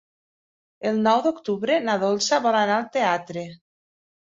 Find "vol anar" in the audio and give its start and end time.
2.47-2.81